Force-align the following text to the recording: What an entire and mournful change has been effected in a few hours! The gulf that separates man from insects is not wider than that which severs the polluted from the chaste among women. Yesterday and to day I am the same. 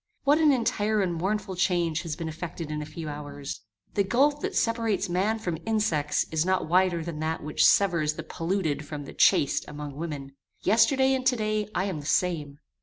What 0.23 0.39
an 0.39 0.51
entire 0.51 1.03
and 1.03 1.13
mournful 1.13 1.55
change 1.55 2.01
has 2.01 2.15
been 2.15 2.27
effected 2.27 2.71
in 2.71 2.81
a 2.81 2.87
few 2.87 3.07
hours! 3.07 3.61
The 3.93 4.03
gulf 4.03 4.41
that 4.41 4.55
separates 4.55 5.07
man 5.07 5.37
from 5.37 5.59
insects 5.63 6.25
is 6.31 6.43
not 6.43 6.67
wider 6.67 7.03
than 7.03 7.19
that 7.19 7.43
which 7.43 7.63
severs 7.63 8.15
the 8.15 8.23
polluted 8.23 8.83
from 8.83 9.05
the 9.05 9.13
chaste 9.13 9.63
among 9.67 9.95
women. 9.95 10.31
Yesterday 10.63 11.13
and 11.13 11.23
to 11.27 11.35
day 11.35 11.69
I 11.75 11.83
am 11.85 11.99
the 11.99 12.07
same. 12.07 12.57